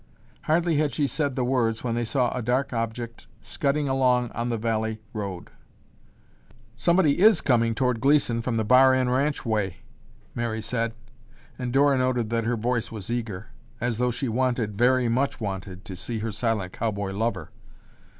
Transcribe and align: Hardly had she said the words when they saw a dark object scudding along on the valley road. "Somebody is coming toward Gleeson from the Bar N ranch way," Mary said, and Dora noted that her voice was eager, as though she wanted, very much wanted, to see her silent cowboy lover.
Hardly 0.45 0.77
had 0.77 0.93
she 0.93 1.05
said 1.05 1.35
the 1.35 1.43
words 1.43 1.83
when 1.83 1.93
they 1.93 2.05
saw 2.05 2.31
a 2.35 2.41
dark 2.41 2.73
object 2.73 3.27
scudding 3.39 3.87
along 3.87 4.31
on 4.31 4.49
the 4.49 4.57
valley 4.57 4.99
road. 5.13 5.51
"Somebody 6.75 7.19
is 7.19 7.39
coming 7.39 7.75
toward 7.75 8.01
Gleeson 8.01 8.41
from 8.41 8.55
the 8.55 8.63
Bar 8.63 8.95
N 8.95 9.09
ranch 9.11 9.45
way," 9.45 9.81
Mary 10.33 10.59
said, 10.63 10.95
and 11.59 11.71
Dora 11.71 11.99
noted 11.99 12.31
that 12.31 12.45
her 12.45 12.57
voice 12.57 12.91
was 12.91 13.11
eager, 13.11 13.49
as 13.79 13.99
though 13.99 14.09
she 14.09 14.27
wanted, 14.27 14.75
very 14.75 15.07
much 15.07 15.39
wanted, 15.39 15.85
to 15.85 15.95
see 15.95 16.17
her 16.17 16.31
silent 16.31 16.73
cowboy 16.73 17.11
lover. 17.11 17.51